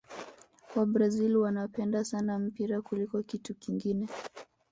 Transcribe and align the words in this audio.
wabrazil 0.75 1.37
wanapenda 1.37 2.03
sana 2.05 2.39
mpira 2.39 2.81
kuliko 2.81 3.23
kitu 3.23 3.55
kingine 3.55 4.07